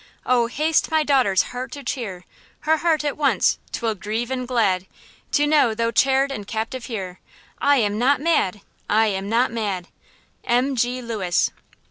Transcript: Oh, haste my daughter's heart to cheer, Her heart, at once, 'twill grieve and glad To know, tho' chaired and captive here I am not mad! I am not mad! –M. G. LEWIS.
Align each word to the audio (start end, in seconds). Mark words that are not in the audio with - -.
Oh, 0.25 0.47
haste 0.47 0.89
my 0.89 1.03
daughter's 1.03 1.43
heart 1.53 1.71
to 1.73 1.83
cheer, 1.83 2.25
Her 2.61 2.77
heart, 2.77 3.03
at 3.05 3.17
once, 3.17 3.59
'twill 3.71 3.93
grieve 3.93 4.31
and 4.31 4.47
glad 4.47 4.87
To 5.33 5.45
know, 5.45 5.75
tho' 5.75 5.91
chaired 5.91 6.31
and 6.31 6.47
captive 6.47 6.85
here 6.85 7.19
I 7.59 7.75
am 7.77 7.99
not 7.99 8.19
mad! 8.19 8.61
I 8.89 9.05
am 9.05 9.29
not 9.29 9.51
mad! 9.51 9.89
–M. 10.43 10.75
G. 10.75 11.03
LEWIS. 11.03 11.51